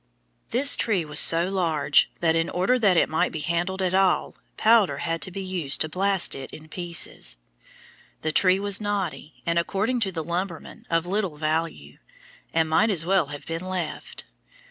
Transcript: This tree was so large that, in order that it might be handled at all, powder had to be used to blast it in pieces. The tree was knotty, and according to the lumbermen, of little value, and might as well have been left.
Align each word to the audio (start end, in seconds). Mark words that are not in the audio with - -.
This 0.49 0.75
tree 0.75 1.05
was 1.05 1.19
so 1.19 1.47
large 1.51 2.09
that, 2.21 2.35
in 2.35 2.49
order 2.49 2.79
that 2.79 2.97
it 2.97 3.07
might 3.07 3.31
be 3.31 3.41
handled 3.41 3.83
at 3.83 3.93
all, 3.93 4.33
powder 4.57 4.97
had 4.97 5.21
to 5.21 5.29
be 5.29 5.43
used 5.43 5.79
to 5.81 5.89
blast 5.89 6.33
it 6.33 6.49
in 6.51 6.69
pieces. 6.69 7.37
The 8.23 8.31
tree 8.31 8.59
was 8.59 8.81
knotty, 8.81 9.43
and 9.45 9.59
according 9.59 9.99
to 9.99 10.11
the 10.11 10.23
lumbermen, 10.23 10.87
of 10.89 11.05
little 11.05 11.37
value, 11.37 11.99
and 12.51 12.67
might 12.67 12.89
as 12.89 13.05
well 13.05 13.27
have 13.27 13.45
been 13.45 13.63
left. 13.67 14.25